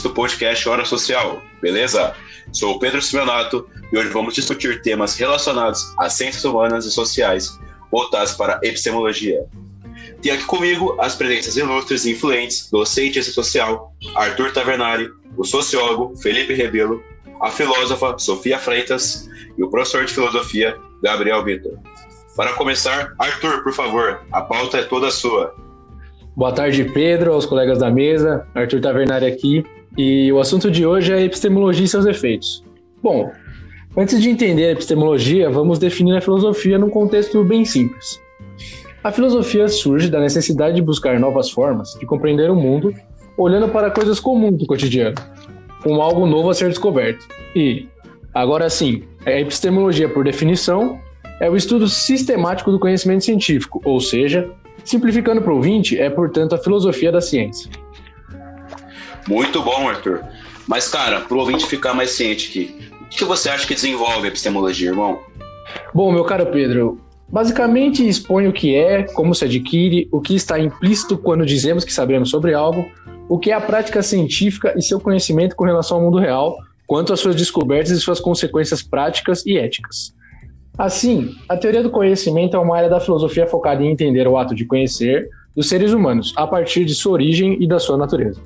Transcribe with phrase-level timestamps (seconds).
[0.00, 2.14] ouvintes do podcast Hora Social, beleza?
[2.52, 7.58] Sou o Pedro Simeonato e hoje vamos discutir temas relacionados às ciências humanas e sociais
[7.90, 9.44] voltados para a epistemologia.
[10.22, 16.16] Tem aqui comigo as presenças ilustres e influentes do cientista social Arthur Tavernari, o sociólogo
[16.16, 17.02] Felipe Rebelo,
[17.40, 21.78] a filósofa Sofia Freitas e o professor de filosofia Gabriel Vitor.
[22.36, 25.54] Para começar, Arthur, por favor, a pauta é toda sua.
[26.36, 28.46] Boa tarde, Pedro, aos colegas da mesa.
[28.54, 29.64] Arthur Tavernari aqui.
[29.96, 32.64] E o assunto de hoje é epistemologia e seus efeitos.
[33.02, 33.30] Bom,
[33.96, 38.20] antes de entender a epistemologia, vamos definir a filosofia num contexto bem simples.
[39.02, 42.94] A filosofia surge da necessidade de buscar novas formas de compreender o mundo,
[43.36, 45.16] olhando para coisas comuns do cotidiano,
[45.82, 47.26] como algo novo a ser descoberto.
[47.56, 47.88] E,
[48.34, 50.98] agora sim, a epistemologia, por definição,
[51.40, 54.50] é o estudo sistemático do conhecimento científico, ou seja,
[54.84, 57.70] Simplificando para o ouvinte, é, portanto, a filosofia da ciência.
[59.28, 60.22] Muito bom, Arthur.
[60.66, 64.26] Mas, cara, para o ouvinte ficar mais ciente aqui, o que você acha que desenvolve
[64.26, 65.18] a epistemologia, irmão?
[65.92, 70.58] Bom, meu caro Pedro, basicamente expõe o que é, como se adquire, o que está
[70.58, 72.84] implícito quando dizemos que sabemos sobre algo,
[73.28, 77.12] o que é a prática científica e seu conhecimento com relação ao mundo real, quanto
[77.12, 80.14] às suas descobertas e suas consequências práticas e éticas.
[80.76, 84.54] Assim, a teoria do conhecimento é uma área da filosofia focada em entender o ato
[84.54, 88.40] de conhecer dos seres humanos, a partir de sua origem e da sua natureza.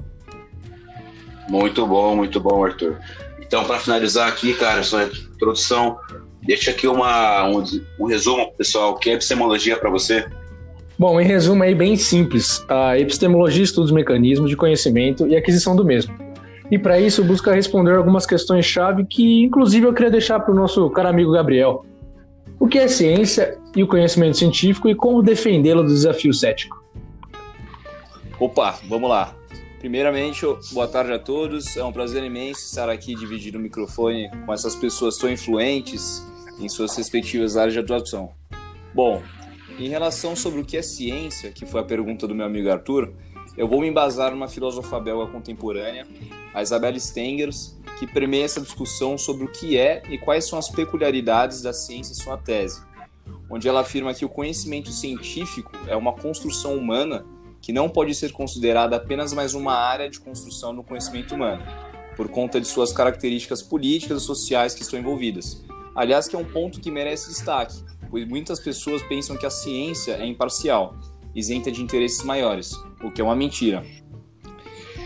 [1.49, 2.99] Muito bom, muito bom, Arthur.
[3.41, 5.99] Então, para finalizar aqui, cara, sua introdução,
[6.43, 7.63] deixa aqui uma, um,
[8.01, 10.27] um resumo, pessoal, o que é epistemologia para você?
[10.99, 12.65] Bom, em resumo, é bem simples.
[12.69, 16.15] A epistemologia estuda os mecanismos de conhecimento e aquisição do mesmo.
[16.71, 20.89] E para isso busca responder algumas questões-chave que, inclusive, eu queria deixar para o nosso
[20.91, 21.85] caro amigo Gabriel.
[22.59, 26.83] O que é ciência e o conhecimento científico e como defendê-lo do desafio cético?
[28.39, 29.35] Opa, vamos lá.
[29.85, 31.77] Primeiramente, boa tarde a todos.
[31.77, 36.27] É um prazer imenso estar aqui dividindo o microfone com essas pessoas tão influentes
[36.59, 38.33] em suas respectivas áreas de atuação.
[38.95, 39.23] Bom,
[39.79, 43.13] em relação sobre o que é ciência, que foi a pergunta do meu amigo Arthur,
[43.59, 46.07] eu vou me embasar numa filósofa belga contemporânea,
[46.55, 50.71] a Isabelle Stengers, que permeia essa discussão sobre o que é e quais são as
[50.71, 52.81] peculiaridades da ciência em sua tese,
[53.51, 57.27] onde ela afirma que o conhecimento científico é uma construção humana
[57.65, 61.65] que não pode ser considerada apenas mais uma área de construção do conhecimento humano,
[62.15, 65.65] por conta de suas características políticas e sociais que estão envolvidas.
[65.97, 70.13] Aliás, que é um ponto que merece destaque, pois muitas pessoas pensam que a ciência
[70.13, 70.95] é imparcial,
[71.35, 73.83] isenta de interesses maiores, o que é uma mentira.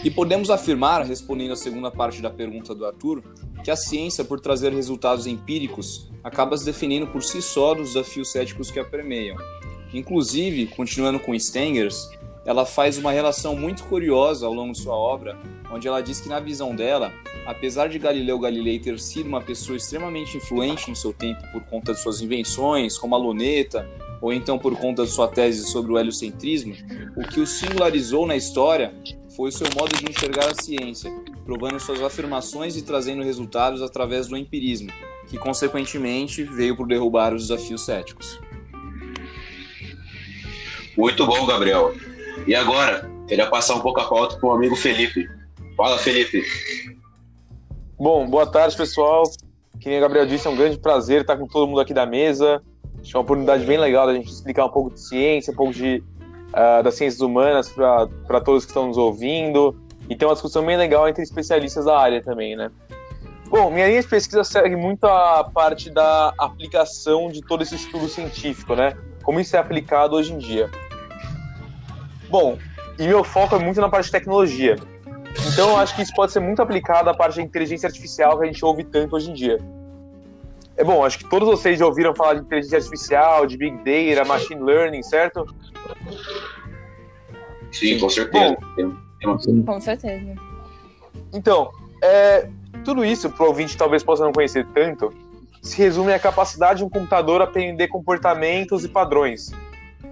[0.02, 3.22] E podemos afirmar, respondendo à segunda parte da pergunta do Arthur,
[3.62, 8.32] que a ciência, por trazer resultados empíricos, acaba se definindo por si só dos desafios
[8.32, 9.36] céticos que a permeiam.
[9.94, 12.10] Inclusive, continuando com Stengers,
[12.48, 15.38] ela faz uma relação muito curiosa ao longo de sua obra,
[15.70, 17.12] onde ela diz que, na visão dela,
[17.47, 21.92] apesar de Galileu Galilei ter sido uma pessoa extremamente influente no seu tempo por conta
[21.92, 23.87] de suas invenções, como a luneta,
[24.22, 26.75] ou então por conta de sua tese sobre o heliocentrismo,
[27.19, 28.94] o que o singularizou na história
[29.37, 31.12] foi o seu modo de enxergar a ciência,
[31.44, 34.91] provando suas afirmações e trazendo resultados através do empirismo,
[35.28, 38.41] que consequentemente veio por derrubar os desafios céticos.
[40.97, 41.94] Muito bom, Gabriel.
[42.47, 45.28] E agora, queria passar um pouco a pauta para o amigo Felipe.
[45.76, 46.43] Fala, Felipe.
[47.99, 49.25] Bom, boa tarde, pessoal.
[49.81, 52.06] Que nem o Gabriel disse, é um grande prazer estar com todo mundo aqui da
[52.06, 52.62] mesa.
[53.00, 55.72] Acho é uma oportunidade bem legal da gente explicar um pouco de ciência, um pouco
[55.72, 56.03] de
[56.49, 59.76] uh, das ciências humanas para todos que estão nos ouvindo.
[60.09, 62.70] E tem uma discussão bem legal entre especialistas da área também, né?
[63.49, 68.09] Bom, minha linha de pesquisa segue muito a parte da aplicação de todo esse estudo
[68.09, 68.97] científico, né?
[69.22, 70.70] Como isso é aplicado hoje em dia.
[72.28, 72.59] Bom,
[72.99, 74.76] e meu foco é muito na parte de tecnologia.
[75.52, 78.44] Então eu acho que isso pode ser muito aplicado à parte da inteligência artificial que
[78.44, 79.58] a gente ouve tanto hoje em dia.
[80.76, 84.26] É bom, acho que todos vocês já ouviram falar de inteligência artificial, de big data,
[84.26, 85.44] machine learning, certo?
[87.73, 88.56] Sim, com certeza.
[89.23, 90.35] Bom, com certeza.
[91.32, 91.70] Então,
[92.02, 92.49] é,
[92.85, 95.12] tudo isso, para o ouvinte talvez possa não conhecer tanto,
[95.61, 99.50] se resume à capacidade de um computador aprender comportamentos e padrões.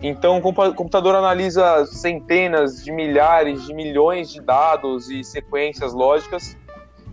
[0.03, 6.57] Então, o computador analisa centenas de milhares de milhões de dados e sequências lógicas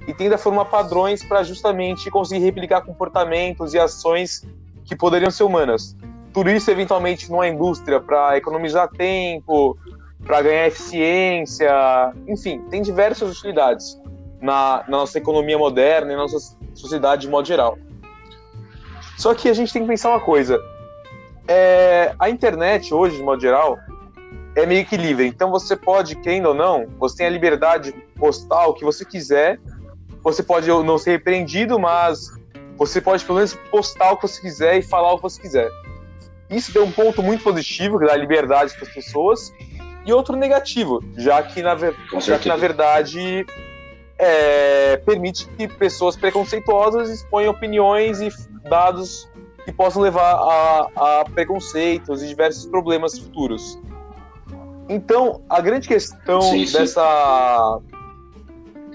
[0.07, 4.45] e tenta formar padrões para justamente conseguir replicar comportamentos e ações
[4.83, 5.95] que poderiam ser humanas.
[6.33, 9.77] Tudo isso, eventualmente, numa indústria para economizar tempo,
[10.25, 14.01] para ganhar eficiência, enfim, tem diversas utilidades
[14.41, 17.77] na, na, nossa economia moderna e na nossa sociedade de modo geral.
[19.17, 20.59] Só que a gente tem que pensar uma coisa:
[21.47, 23.77] é, a internet hoje, de modo geral,
[24.55, 25.27] é meio que livre.
[25.27, 29.03] Então você pode, querendo ou não, você tem a liberdade de postar o que você
[29.03, 29.59] quiser.
[30.23, 32.29] Você pode não ser repreendido, mas
[32.77, 35.69] você pode pelo menos postar o que você quiser e falar o que você quiser.
[36.49, 39.51] Isso deu um ponto muito positivo, que dá liberdade para as pessoas,
[40.05, 41.75] e outro negativo, já que na,
[42.19, 43.45] já que, na verdade
[44.17, 48.29] é, permite que pessoas preconceituosas exponham opiniões e
[48.69, 49.29] dados
[49.65, 53.79] que possam levar a, a preconceitos e diversos problemas futuros.
[54.89, 56.77] Então, a grande questão sim, sim.
[56.77, 57.79] dessa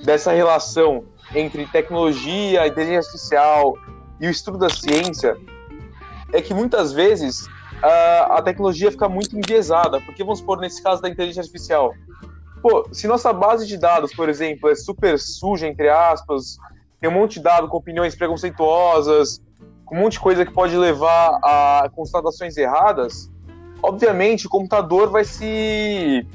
[0.05, 1.05] dessa relação
[1.35, 3.75] entre tecnologia, inteligência artificial
[4.21, 5.37] e o estudo da ciência
[6.33, 7.47] é que muitas vezes
[7.83, 11.93] a, a tecnologia fica muito enviesada, porque vamos supor nesse caso da inteligência artificial,
[12.63, 16.59] pô, se nossa base de dados, por exemplo, é super suja entre aspas,
[17.01, 19.41] tem um monte de dados com opiniões preconceituosas,
[19.89, 23.31] com um monte de coisa que pode levar a constatações erradas,
[23.83, 26.27] obviamente o computador vai se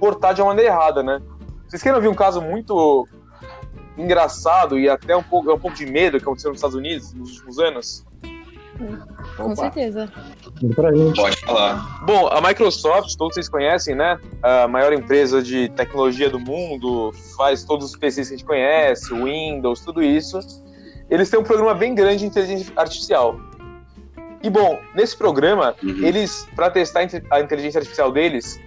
[0.00, 1.20] portar de uma maneira errada, né?
[1.68, 3.06] Vocês querem ouvir um caso muito
[3.98, 7.32] engraçado e até um pouco, um pouco de medo que aconteceu nos Estados Unidos nos
[7.32, 8.04] últimos anos?
[9.36, 9.56] Com Opa.
[9.56, 10.10] certeza.
[11.14, 12.02] Pode falar.
[12.06, 14.18] Bom, a Microsoft, todos vocês conhecem, né?
[14.42, 19.12] A maior empresa de tecnologia do mundo, faz todos os PCs que a gente conhece,
[19.12, 20.40] Windows, tudo isso.
[21.12, 23.38] Eles têm um programa bem grande de inteligência artificial.
[24.42, 26.06] E bom, nesse programa, uhum.
[26.06, 28.58] eles, para testar a inteligência artificial deles,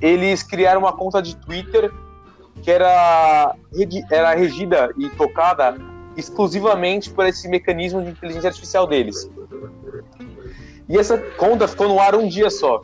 [0.00, 1.92] eles criaram uma conta de Twitter
[2.60, 3.54] que era,
[4.10, 5.76] era regida e tocada
[6.16, 9.30] exclusivamente por esse mecanismo de inteligência artificial deles.
[10.88, 12.82] E essa conta ficou no ar um dia só.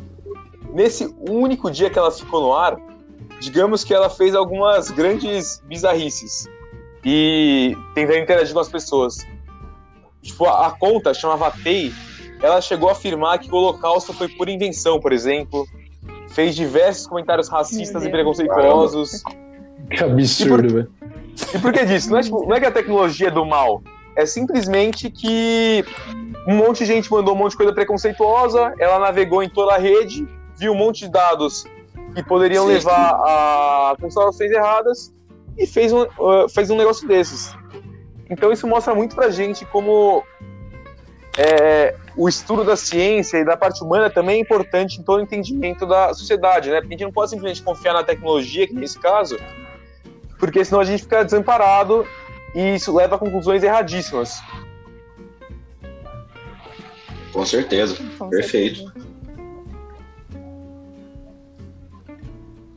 [0.72, 2.78] Nesse único dia que ela ficou no ar,
[3.40, 6.48] digamos que ela fez algumas grandes bizarrices
[7.10, 9.26] e tentando interagir com as pessoas.
[10.20, 11.90] Tipo, a, a conta chamava TEI,
[12.42, 15.66] ela chegou a afirmar que o Holocausto foi por invenção, por exemplo.
[16.28, 19.22] Fez diversos comentários racistas e preconceituosos.
[19.90, 20.92] Que absurdo, velho.
[21.54, 22.10] E por que disso?
[22.10, 23.80] Não é, tipo, não é que a tecnologia é do mal.
[24.14, 25.82] É simplesmente que
[26.46, 29.78] um monte de gente mandou um monte de coisa preconceituosa, ela navegou em toda a
[29.78, 30.28] rede,
[30.58, 31.64] viu um monte de dados
[32.14, 32.74] que poderiam Sim.
[32.74, 35.10] levar a constatações erradas
[35.58, 37.54] e fez um, uh, fez um negócio desses.
[38.30, 40.24] Então isso mostra muito pra gente como
[41.36, 45.22] é, o estudo da ciência e da parte humana também é importante em todo o
[45.22, 46.80] entendimento da sociedade, né?
[46.80, 49.38] Porque a gente não pode simplesmente confiar na tecnologia, que nesse caso,
[50.38, 52.06] porque senão a gente fica desamparado
[52.54, 54.40] e isso leva a conclusões erradíssimas.
[57.32, 58.80] Com certeza, Com perfeito.
[58.82, 59.07] Certeza.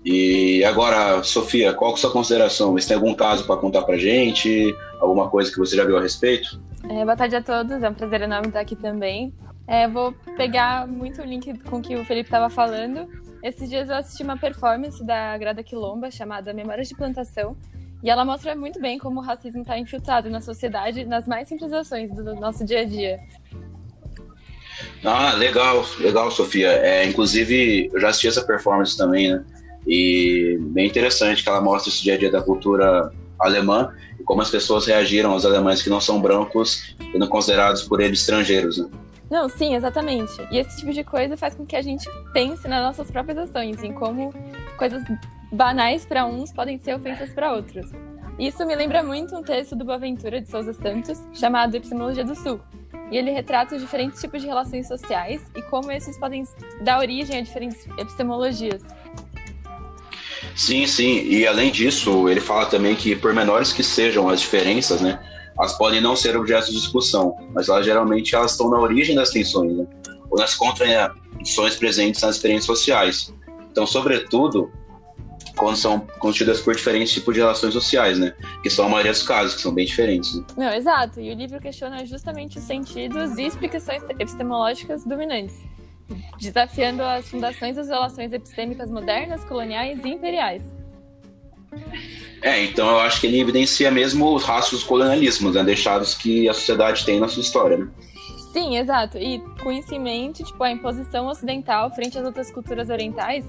[0.04, 2.74] E agora, Sofia, qual é a sua consideração?
[2.74, 4.76] Você tem algum caso para contar para gente?
[5.00, 6.60] Alguma coisa que você já viu a respeito?
[6.90, 9.34] É, boa tarde a todos, é um prazer enorme estar aqui também.
[9.68, 13.08] É, vou pegar muito o link com o que o Felipe estava falando
[13.44, 17.58] esses dias eu assisti uma performance da Grada Quilomba chamada Memórias de Plantação.
[18.04, 21.74] E ela mostra muito bem como o racismo está infiltrado na sociedade, nas mais simples
[21.74, 23.20] ações do nosso dia a dia.
[25.04, 26.70] Ah, legal, legal, Sofia.
[26.70, 29.44] É, inclusive, eu já assisti essa performance também, né?
[29.94, 34.42] E bem interessante que ela mostra esse dia a dia da cultura alemã e como
[34.42, 38.90] as pessoas reagiram aos alemães que não são brancos, sendo considerados por eles estrangeiros, né?
[39.30, 40.32] Não, sim, exatamente.
[40.50, 43.84] E esse tipo de coisa faz com que a gente pense nas nossas próprias ações,
[43.84, 44.34] em como
[44.78, 45.04] coisas
[45.52, 47.92] banais para uns podem ser ofensas para outros.
[48.40, 52.62] Isso me lembra muito um texto do Boaventura de Souza Santos, chamado Epistemologia do Sul.
[53.12, 56.46] E ele retrata os diferentes tipos de relações sociais e como esses podem
[56.82, 58.82] dar origem a diferentes epistemologias.
[60.56, 61.24] Sim, sim.
[61.28, 65.20] E além disso, ele fala também que, por menores que sejam as diferenças, né,
[65.58, 69.30] elas podem não ser objeto de discussão, mas elas geralmente elas estão na origem das
[69.30, 69.86] tensões, né?
[70.30, 73.34] ou nas contradições presentes nas experiências sociais.
[73.70, 74.72] Então, sobretudo,
[75.56, 78.34] quando são constituídas por diferentes tipos de relações sociais, né?
[78.64, 80.36] Que são a maioria dos casos, que são bem diferentes.
[80.36, 80.44] Né?
[80.58, 81.20] Não, exato.
[81.20, 85.56] E o livro questiona justamente os sentidos e explicações epistemológicas dominantes,
[86.40, 90.64] desafiando as fundações das relações epistêmicas modernas, coloniais e imperiais.
[92.42, 96.54] É, então eu acho que ele evidencia mesmo os rastros colonialismos, né, deixados que a
[96.54, 97.88] sociedade tem na sua história, né?
[98.52, 99.18] Sim, exato.
[99.18, 103.46] E com isso em mente, tipo, a imposição ocidental frente às outras culturas orientais,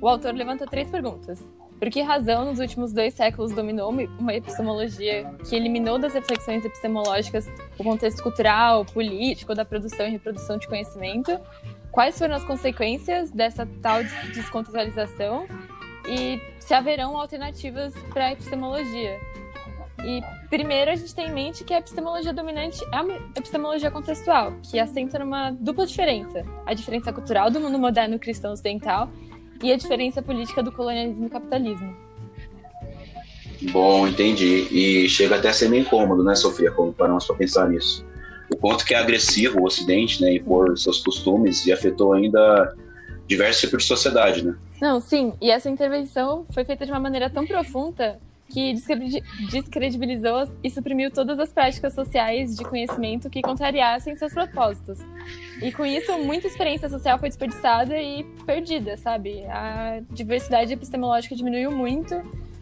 [0.00, 1.42] o autor levanta três perguntas.
[1.78, 7.46] Por que razão nos últimos dois séculos dominou uma epistemologia que eliminou das reflexões epistemológicas
[7.76, 11.38] o contexto cultural, político, da produção e reprodução de conhecimento?
[11.94, 15.46] Quais foram as consequências dessa tal descontextualização?
[16.08, 19.18] e se haverão alternativas para a epistemologia.
[20.04, 20.20] E
[20.50, 24.78] primeiro a gente tem em mente que a epistemologia dominante é uma epistemologia contextual, que
[24.78, 29.08] assenta numa dupla diferença: a diferença cultural do mundo moderno cristão ocidental
[29.62, 31.96] e a diferença política do colonialismo e capitalismo.
[33.72, 34.66] Bom, entendi.
[34.70, 38.04] E chega até a ser meio incômodo, né, Sofia, quando paramos para pensar nisso.
[38.54, 42.72] O quanto que é agressivo o Ocidente, né, impor seus costumes e afetou ainda
[43.26, 44.54] diversos tipos de sociedade, né?
[44.80, 45.32] Não, sim.
[45.40, 48.74] E essa intervenção foi feita de uma maneira tão profunda que
[49.50, 55.00] descredibilizou e suprimiu todas as práticas sociais de conhecimento que contrariassem seus propósitos.
[55.60, 59.44] E com isso, muita experiência social foi desperdiçada e perdida, sabe?
[59.46, 62.14] A diversidade epistemológica diminuiu muito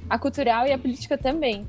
[0.08, 1.66] a cultural e a política também.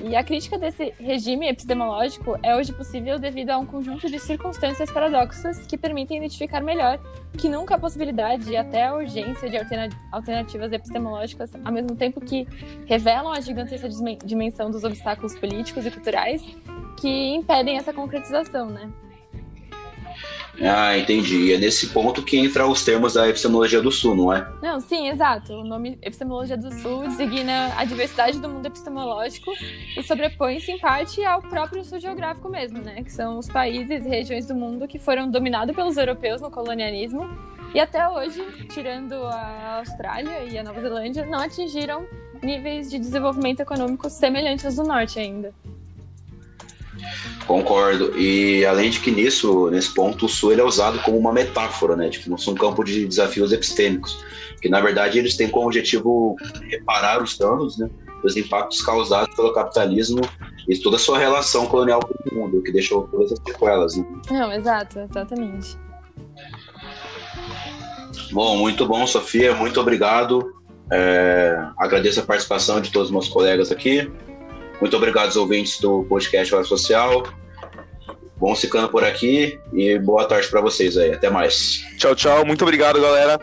[0.00, 4.90] E a crítica desse regime epistemológico é hoje possível devido a um conjunto de circunstâncias
[4.90, 6.98] paradoxas que permitem identificar melhor
[7.38, 9.56] que nunca a possibilidade e até a urgência de
[10.10, 12.48] alternativas epistemológicas, ao mesmo tempo que
[12.86, 13.88] revelam a gigantesca
[14.24, 16.42] dimensão dos obstáculos políticos e culturais
[16.98, 18.90] que impedem essa concretização, né?
[20.60, 21.52] Ah, entendi.
[21.52, 24.46] É nesse ponto que entra os termos da epistemologia do Sul, não é?
[24.62, 25.52] Não, sim, exato.
[25.52, 29.52] O nome epistemologia do Sul designa a diversidade do mundo epistemológico
[29.96, 33.02] e sobrepõe-se em parte ao próprio sul geográfico mesmo, né?
[33.02, 37.28] Que são os países e regiões do mundo que foram dominados pelos europeus no colonialismo
[37.74, 42.06] e até hoje, tirando a Austrália e a Nova Zelândia, não atingiram
[42.42, 45.54] níveis de desenvolvimento econômico semelhantes aos do norte ainda.
[47.46, 48.18] Concordo.
[48.18, 52.08] E além de que nisso, nesse ponto, o Sul é usado como uma metáfora, né?
[52.08, 54.24] Tipo, um campo de desafios epistêmicos.
[54.60, 56.36] Que na verdade eles têm como objetivo
[56.70, 57.90] reparar os danos, né?
[58.22, 60.20] Os impactos causados pelo capitalismo
[60.68, 64.06] e toda a sua relação colonial com o mundo, que deixou todas as sequelas, né?
[64.30, 65.76] Não, exato, exatamente.
[68.30, 69.54] Bom, muito bom, Sofia.
[69.54, 70.54] Muito obrigado.
[70.90, 74.10] É, agradeço a participação de todos os meus colegas aqui.
[74.82, 77.22] Muito obrigado aos ouvintes do podcast Hora Social.
[78.36, 81.12] Vamos ficando por aqui e boa tarde para vocês aí.
[81.12, 81.84] Até mais.
[81.98, 82.44] Tchau, tchau.
[82.44, 83.38] Muito obrigado, galera.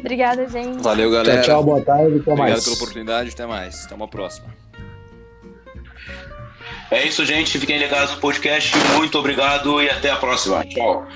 [0.00, 0.82] Obrigada, gente.
[0.82, 1.42] Valeu, galera.
[1.42, 1.64] Tchau, tchau.
[1.64, 2.16] Boa tarde.
[2.16, 2.64] Até obrigado mais.
[2.64, 3.30] pela oportunidade.
[3.30, 3.84] Até mais.
[3.84, 4.48] Até uma próxima.
[6.90, 7.58] É isso, gente.
[7.58, 8.74] Fiquem ligados no podcast.
[8.96, 10.64] Muito obrigado e até a próxima.
[10.64, 11.06] Tchau.